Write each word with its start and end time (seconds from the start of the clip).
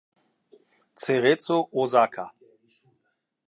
Cerezo 1.03 1.57
Osaka 1.81 2.25